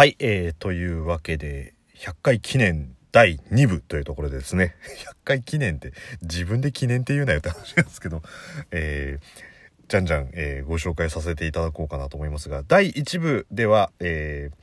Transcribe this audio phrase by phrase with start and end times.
[0.00, 5.92] はい、えー、というわけで100回記念第2部というところでですね 100回記念って
[6.22, 8.22] 自分で記念って言うなよって話なんですけど
[8.72, 9.40] えー
[9.88, 14.56] じゃんじゃん、えーご紹介させていただこうかなと思いますが第1部では、えー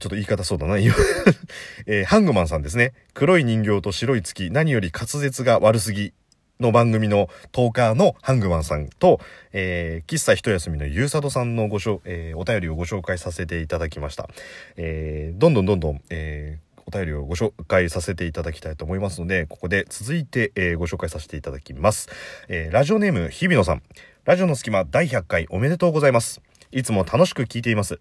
[0.00, 0.78] ちょっと言い方そうだな。
[0.78, 0.94] 今
[1.84, 2.94] えーハングマンさんですね。
[3.12, 6.14] 黒い人形と白い月、何より滑舌が悪すぎ
[6.62, 9.20] の番組のトーカーのハングマンさんと、
[9.52, 14.28] えー喫茶一休みのゆうさとさんのごしょ、えーお便りをご紹介させていただきました。
[14.76, 22.08] えーどんどんどんどん、えーお便りをご紹介させていただきたいと思いますので、ここで続いて、えーご紹介させていただきます。
[22.48, 23.82] えーラジオネーム、日比野さん。
[24.24, 26.40] ラジオの隙間第100回おめでとうございます。
[26.70, 28.00] いつも楽しく聞いています。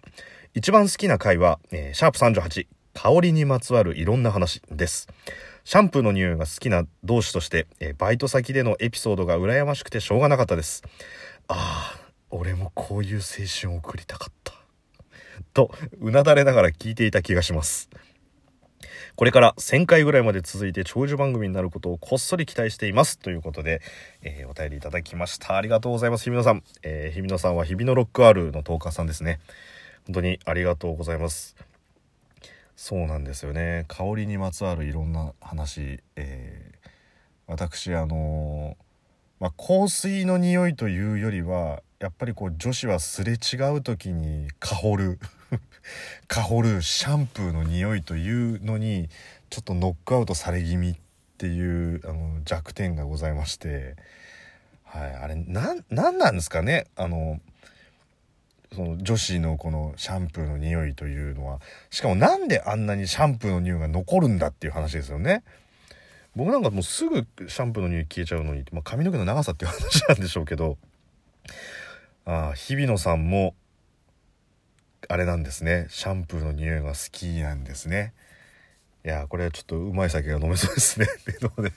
[0.54, 5.08] 一番好きな回は、えーシャープ38、香りにまつわるいろんな話です。
[5.64, 10.84] シャンプーの匂いが好きな同士として、えーバイト先でのエピソードが羨ましくてしょうがなかったです。
[11.48, 14.54] ああ、俺もこういう青春を送りたかった。
[15.54, 17.90] と、うなだれながら聞いていた気がします。
[19.16, 23.20] これから1000回ぐらいまで続いて長寿番組になることをこっそり期待しています。
[23.20, 23.82] ということで、
[24.24, 25.58] えーお便りいただきました。
[25.58, 26.64] ありがとうございます、日比野さん。
[26.84, 29.40] えー日比野さんは日比野ロック R のトーカーさんですね。
[30.08, 31.56] 本当にありがとうございます。
[32.84, 33.86] そうなんですよね。
[33.88, 36.90] 香りにまつわるいろんな話、えー
[37.46, 38.76] 私、あの
[39.40, 45.20] まあ、香水の匂いというよりは、やっぱりこう女子はすれ違う時に香る
[46.28, 49.10] 香るシャンプーの匂いというのに
[49.52, 50.96] ちょっとノックアウトされ気味っ
[51.38, 53.96] ていうあの弱点がございまして、
[54.86, 56.88] はい、あれなんなんなんですかね？
[56.96, 57.40] あの
[58.74, 65.44] その女子のこのシャンプーの匂いというのはしかもなんであんなにシャンプーの匂いが残るんだっていう話ですよね。
[66.36, 70.78] 僕なんかもうすぐシャンプーの匂い消えちゃうのに、まあ、髪の毛の長さっていう話なんでしょうけど
[72.24, 73.56] あー日比野さんも
[75.10, 75.88] あれなんですね。
[75.90, 78.14] シャンプーの匂いが好きなんですね。
[79.04, 81.08] いやこれはちょっとうまい酒が飲めそうですね。
[81.20, 81.74] っていうので。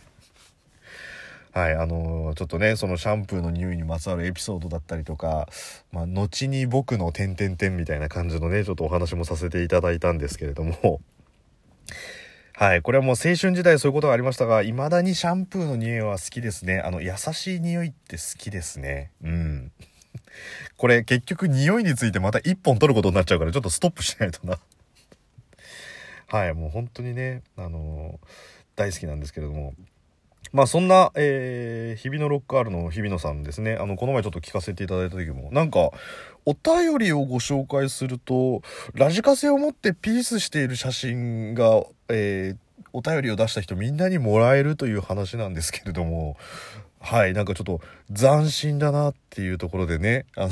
[1.55, 5.49] はいあのーちょっとねそのシャンプーの匂いにまつわるエピソードだったりとか
[5.93, 11.01] まあ後に僕の点々点みたいな感じのねちょっとお話もさせていただいたんですけれども
[12.57, 12.83] はい。
[12.83, 16.79] これはもう青春時代そういうことがありましたが、未だにシャンプーの匂いは好きですね。
[16.79, 19.11] あの、優しい匂いって好きですね。
[19.25, 19.73] うん。
[20.79, 24.61] これ結局匂いについてまた一本取ることになっちゃうからちょっとストップしないとな。
[26.29, 26.55] はい。
[26.55, 28.21] もう本当にね、あの
[28.77, 29.75] 大好きなんですけれども。
[30.55, 33.77] まあそんな、えー、日々のロック R の日比野さんですね。
[33.79, 35.91] あの、この前ちょっと聞かせていただいた時も、なんか、
[36.47, 42.57] お便りをご紹介すると、ラジカセを持ってピースしている写真が、えー
[42.97, 46.37] お便りを出した人みんなにもらえるという話なんですけれども、
[47.01, 47.81] はい、なんかちょっと
[48.15, 50.51] 斬新だなっていうところでね、あの、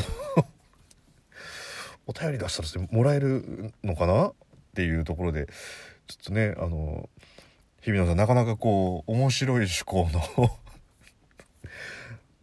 [2.08, 4.34] お便り出したらしてもらえるのかなっ
[4.74, 5.46] ていうところで、
[6.08, 7.08] ちょっとね、あの、
[7.82, 10.50] 日比野さんなかなかこう、面白い趣向の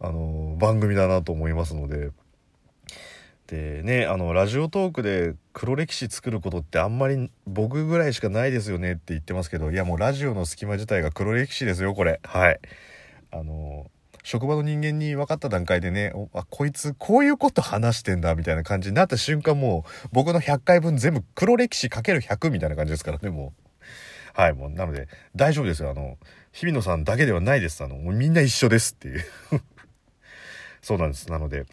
[0.00, 2.10] あの、番組だなと思いますので、
[3.50, 12.20] でねあのラジオトークで黒歴史作ることってあんまり僕ぐらいしかないですよねって言ってますけどいやもうラジオの隙間自体が黒歴史ですよこれ。
[12.22, 12.60] はい。
[13.32, 13.90] あの
[14.22, 23.69] 職場の人間に分かった段階でねあこいつこういうこと話してんだみたいな感じになった瞬間もう僕の100回分全部黒歴史かける100みたいな感じですからねもう。
[24.40, 25.06] はいもうなので
[25.36, 25.90] 大丈夫ですよ。
[25.90, 26.16] あの
[26.50, 27.84] 日比野さんだけではないです。
[27.84, 29.24] あのもうみんな一緒ですっていう。
[30.80, 31.30] そうなんです。
[31.30, 31.66] なので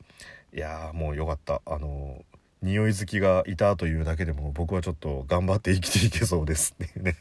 [0.53, 1.61] いやーもうよかった。
[1.65, 2.25] あの
[2.61, 7.15] 匂い好きがいたというだけでも僕はちょっと頑張って生きていけそうですっていうね。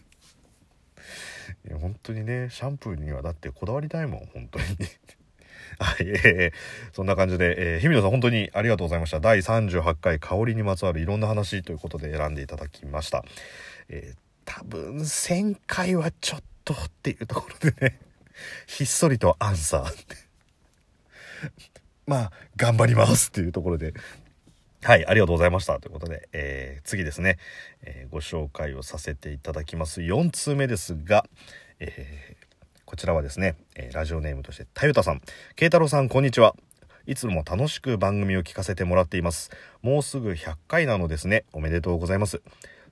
[1.65, 4.65] いや本当にねシャンプーにはだってこだわりたいもん本当に。
[5.79, 6.53] はい、えー
[6.93, 9.21] そんな感じで、えー、日比野さん本当にありがとうございました。
[9.21, 13.25] 第38回香りにまつわるいろんな話ということで選んでいただきました。
[13.89, 18.01] えー多分1000回はちょっとっていうところでね
[18.67, 20.17] ひっそりとアンサーって
[22.07, 23.93] まあ、頑張りますっていうところで。
[24.83, 25.81] はい、ありがとうございました。
[25.81, 27.39] ということで、えー次ですね、
[27.83, 30.01] えーご紹介をさせていただきます。
[30.01, 31.27] 4通目ですが、
[31.81, 32.47] えー
[32.85, 35.21] こちらはですね、えラジオネームとして、たゆたさん、
[35.57, 36.55] 慶太郎さん、こんにちは。
[37.05, 39.51] いつも楽しく番組を聞かせてもらっています。
[39.83, 41.45] もうすぐ100回なのですね。
[41.53, 42.41] おめでとうございます。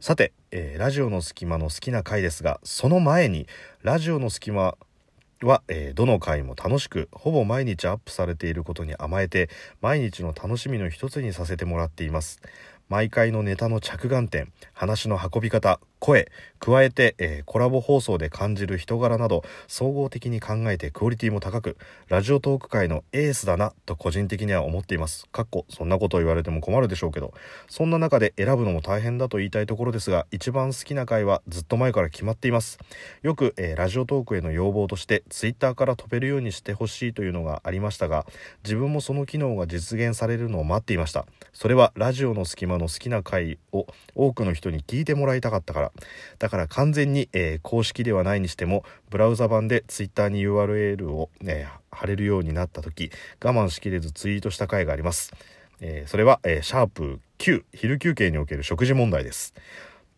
[0.04, 3.46] さて、えーラジオの隙間の好きな回ですが、その前に、
[3.80, 4.76] ラジオの隙間
[5.40, 9.48] は、えーどの回も楽しくほぼ毎日アップされていることに甘えて
[9.80, 12.42] 毎日の楽しみの一つにさせてもらっています。
[12.90, 16.28] 毎回のネタの着眼点話の運び方声
[16.60, 21.78] 加えて、えー、コラボ放送で感じる人柄など総合的に考えてクオリティも高く
[22.08, 25.26] ラジオトーク界のエースだなと個人的には思っています。
[25.32, 27.32] かっこそんなことを言われても困るでしょうけど
[27.68, 32.78] そんな中で選ぶのも大変だと言いたいところですが一番好きな回はずっと前から決まっています。
[33.22, 38.26] よく、えー、ラジオトークへの要望としてツイッターから飛べるようにしてほしいというのがありましたが
[38.62, 41.24] 自分もその機能が実現されるのを待っていました。
[41.54, 45.92] それはラジオの隙間の好きな回を多くの人に聞いてもらいたかったから。
[46.38, 53.10] だから完全に、えー、公式ではないにしてもブラウザ版で Twitter に URL を、ね、貼れるようになった時
[53.42, 55.32] 我慢しきれずツイートした回があります、
[55.80, 59.54] えー、それは、えー、シャープ9昼休憩における食事問題です、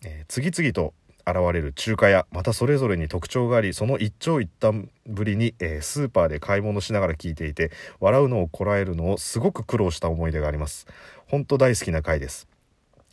[0.05, 0.93] え次々と
[1.29, 10.87] 現れる中華屋またそれぞれに特徴がありその一長一短ぶりに、えー、スーパーで買い物しながら聞いていて笑うのをこらえるのをすごく苦労した思い出があります。
[11.27, 12.47] 本当大好きな回です。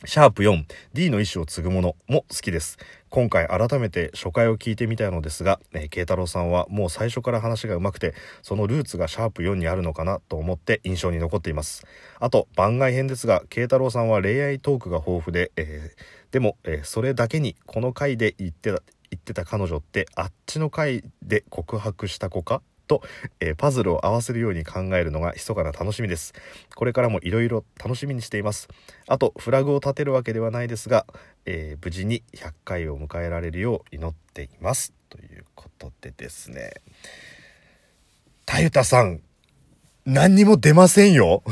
[0.06, 2.78] シャープ 4D の意思を継ぐものも好きです。
[3.08, 11.86] 今回改めて初回を聞いてみたのですが、えー、慶太郎さんはもう最初から話が上手くてそのルーツがシャープ4にあるのかなと思って印象に残っています。
[12.20, 23.02] あと番外編ですが慶太郎さんは恋愛トークが豊富で、えー、でも、えー、それだけにこの回で言ってた言ってた彼女ってあっちの回で告白した子かと、
[23.40, 26.34] えー、パズルを合わせるように考えるのが密かな楽しみです。
[26.74, 28.68] これからもいろいろ楽しみにしています。
[29.06, 31.06] あとフラグを立てるわけではないですが、
[31.46, 34.92] えー、無事に100回を迎えられるよう祈っています。
[35.08, 36.72] ということでですね。
[38.46, 39.20] たゆたさん
[40.06, 41.42] 何にも出ませんよ。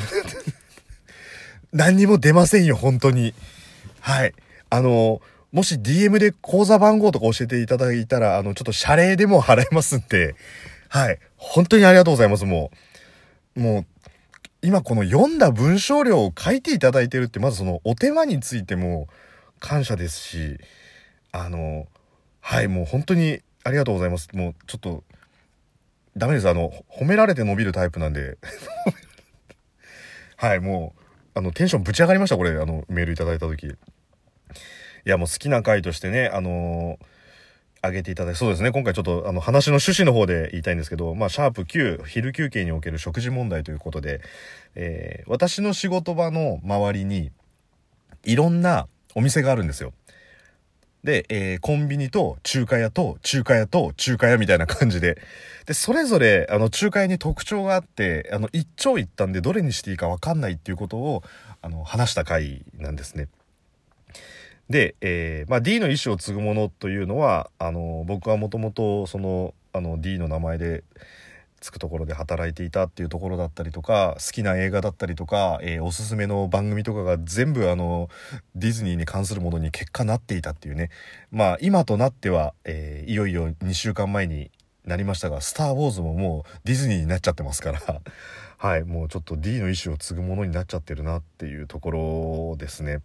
[1.73, 3.35] 何にも出ませんよ本当に。
[4.01, 4.35] はい。
[4.69, 10.35] あのもし DM で口座番号とか教えていただいたら、あの、ちょっと謝礼でも払いますんで、
[10.93, 11.19] はい。
[11.39, 12.71] 本当にありがとうございます、も
[13.57, 13.61] う。
[13.61, 13.87] もう、
[14.61, 19.09] 今この読んだ文章量を書いていただいてるって、まずそのお手間についても
[19.59, 20.59] 感謝ですし、
[21.33, 21.87] あの、
[22.41, 24.29] はい、もう本当にありがとうございます。
[24.35, 25.03] もうちょっと、
[26.15, 26.49] ダメです。
[26.51, 28.37] あの、褒められて伸びるタイプなんで。
[30.37, 30.95] はい、も
[31.35, 33.67] う、あの、テンションぶち上がりました、これ、あの、メールいただいた時。
[33.67, 33.71] い
[35.07, 37.07] や、もう好きな回としてね、あのー
[37.83, 44.21] 挙げていただいて、そうですね、今回ちょっとあの話の趣旨の方で言いたいんですけど、まあ、シャープ9、昼休憩における食事問題ということで、
[44.77, 47.33] えー、私の仕事場の周りに、
[48.25, 48.87] いろんな
[49.17, 49.93] お店があるんですよ。
[51.03, 55.21] で、えー、コンビニと中華屋と中華屋と中華屋みたいな感じで。
[55.67, 61.25] で、それぞれ、あの、中華屋に特徴があって、あの、一長一短でどれにしていいかわかんないっていうことを、
[61.61, 63.27] あの、話した回なんですね。
[64.71, 70.85] で、えー、まあ、D の意思を継ぐものというのはあの僕はもともとそのあの D の名前で
[71.63, 78.11] つくところで働いていたっていうところだったりとか好きな映画だったりとか、えー、おすすめの番組とかが全部あの
[78.57, 80.91] ディズニーに関するものに結果なっていたっていうね
[81.31, 84.51] まあ今となっては、えー、いよいよ2週間前に
[84.85, 87.81] なりましたが「スター・ウォーズ」ももうディズニーになっちゃってますから
[88.59, 91.91] はいもうちょっと D の意思を継ぐものになっちゃってるなっていうとこ
[92.53, 93.01] ろですね。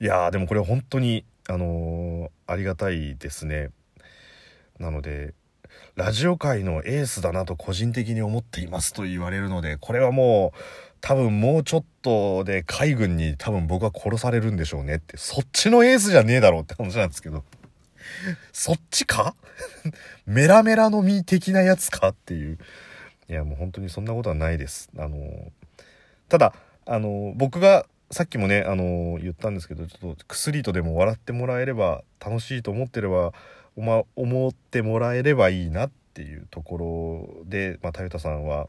[0.00, 3.70] いやでもこれ本当にあのー、ありがたいですね。
[4.78, 5.34] なので
[5.96, 10.58] ラジオ界のエースだなと個人的に思っていますと言われるのでこれはもう
[11.00, 15.16] 多分もうちょっとで海軍に多分僕は殺されるんでしょうねって。
[15.16, 17.44] そっちのエースじゃねえだろうって話なんですけど。
[18.52, 19.34] そっちか？
[20.26, 22.08] メラメラの実的なやつか？
[22.08, 22.58] っていう。
[23.28, 24.90] いやもう本当にそんなことはないです。
[24.96, 25.52] あの
[26.28, 26.54] ただ
[26.86, 33.32] あの僕がさっきもね、あのー、言ったんですけどちょっと薬とでも笑ってもらえれば楽しいと思ってれば、
[33.76, 38.68] ま、思ってもらえればいいなっていうところで、まあ、田さんは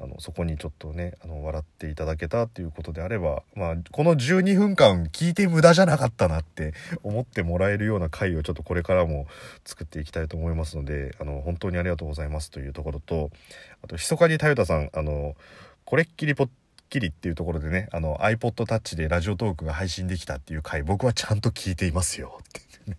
[0.00, 9.26] あのそこにちょっとねあの笑っていただけたっていうことであれば、まあ、この12分間聞いて無駄じゃなかったなって思ってもらえるような回をちょっとこれからも
[9.64, 13.30] 作っていきたいと思いますのであの本当にありがとうございますというところと
[13.82, 15.34] あと密かに田さんあの
[15.84, 16.48] これっきりポッ
[16.88, 22.96] きりっていうところでね、あの iPod Touch でラジオトークが配信できたっていう回、僕はちゃんと聞いていますよってね。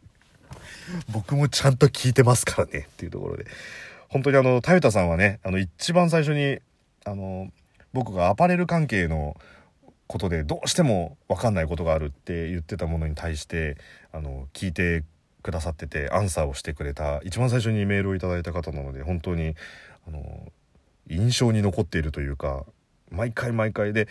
[1.12, 3.46] 僕もちゃんと聞いてますからねっていうところで。
[4.10, 6.60] 本当にあの、たゆたさんはね、あの、一番最初に、
[7.06, 7.52] あの、
[7.94, 9.36] 僕がアパレル関係の
[10.08, 13.78] ことでどうしても分かんないことがあるって言ってたものに対して、
[14.12, 15.04] あの、聞いて
[15.44, 19.56] くださってて、アンサーをしてくれた、一番最初にメールをいただいた方なので、本当に、
[20.08, 20.52] あの、
[21.08, 22.66] 印象に残っているというか、
[23.12, 24.08] 毎回毎回で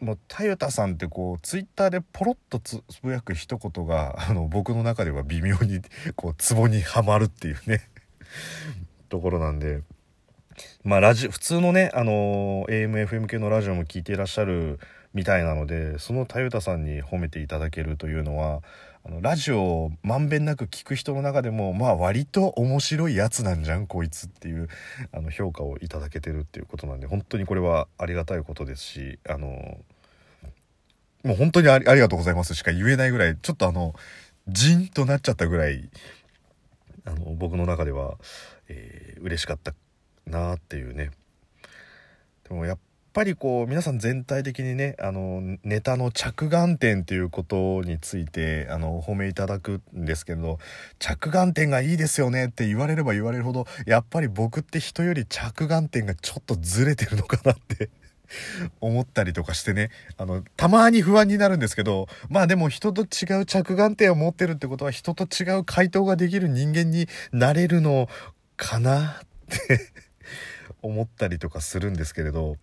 [0.00, 5.80] もう田ゆたさんってこうツイッターでポロッとつぶやく一言があの僕の中では微妙に
[6.16, 7.82] こうツボにはまるっていうね
[9.08, 9.82] ところなんで。
[10.84, 14.78] まあラジ普通のねあの AMFM 系のラジオも聞いていらっしゃる
[15.12, 18.62] みたいなのでその田タさんに褒めていただけるというのは
[19.04, 24.68] あのラジオをまんべんなく聞く人の中でもまあ割と面白いやつなんじゃんこいつっていう
[25.12, 29.78] あの評価をいただけてるっていうことなんで本当にこれはありがたいことですしあの
[31.24, 33.94] もう本当にありがとうございますしか言えないぐらいちょっとあの
[34.48, 35.88] ジンとなっちゃったぐらい
[37.04, 38.16] あの僕の中では、
[38.68, 39.74] えー、嬉しかった
[40.26, 41.10] なっていうね。
[42.48, 42.78] でもやっ
[43.12, 50.58] ぱりこう皆さん全体的にねあのネタの着眼点っていうことについてあのお褒めいただくんですけど
[50.98, 57.90] 着眼点がいいですよねって言われれば言われるほどやっぱり僕って人より着眼点がちょっとずれてるのかなって
[58.80, 59.90] 思ったりとかしてね。
[60.16, 68.08] あのたまに不安になるんですけどまあでも人と違う着眼点を持ってるってことは人と違う回答ができる人間になれるの
[68.56, 69.80] かなって
[70.82, 72.56] 思ったりとかするんですけれど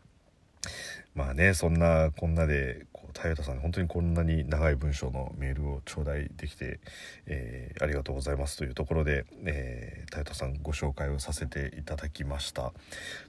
[1.15, 6.79] まあねそんなこんなでこう太陽さん本当にこんなに長い文章のメールを頂戴できて、
[7.25, 12.71] えー、ありがとうございますというところで、えー、太陽さんご紹介をさせていただきました。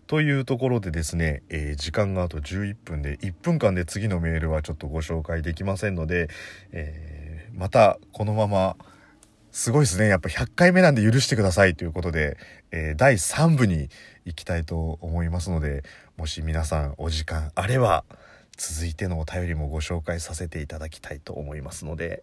[0.07, 6.29] というところでですね、えー、時間があと11分で1分間で次のメールはちょっとご紹介できませんので、
[6.73, 8.77] えまたこのまま
[9.59, 10.07] すごいですね。
[10.07, 12.37] やっぱ100回目なんで許してくださいということで、
[12.71, 13.89] えー、第3部に
[14.25, 15.83] 行きたいと思いますので、
[16.17, 18.05] もし皆さんお時間あれば、
[18.57, 22.23] 続いてのお便りもご紹介させていただきたいと思いますので、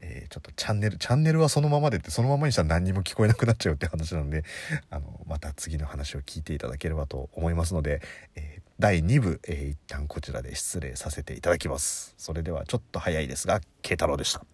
[0.00, 4.44] えー、ちょっとチャンネル、チャンネルはそのままでって、そのままにしたら何にも聞こえなくなっちゃうって話なので、
[4.88, 8.00] あの、また次の話を聞いていただければと思いますので、
[8.36, 12.14] えー、第2部、えー、一旦こちらで失礼させていただきます。
[12.16, 14.46] それではちょっと早いですが、慶太郎でした。